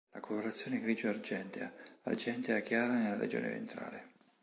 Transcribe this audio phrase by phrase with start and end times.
[0.13, 1.71] La colorazione è grigio argentea,
[2.05, 4.07] argentea chiara nella regione ventrale.